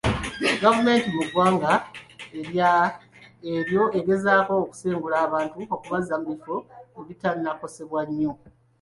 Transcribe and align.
Gavumenti 0.61 1.07
mu 1.15 1.21
ggwanga 1.27 1.71
eryo 3.57 3.83
egezaako 3.99 4.53
okusengula 4.63 5.15
abantu 5.25 5.55
okubazza 5.75 6.15
mu 6.21 6.27
bifo 6.33 6.55
ebitannakosebwa 7.01 8.01
nnyo. 8.07 8.31